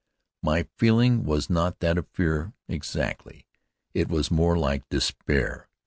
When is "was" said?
1.25-1.47, 4.09-4.31